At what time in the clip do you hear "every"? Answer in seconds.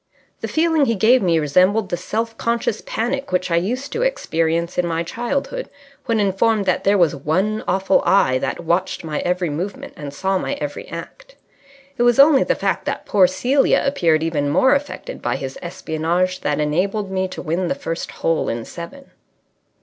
9.19-9.51, 10.55-10.87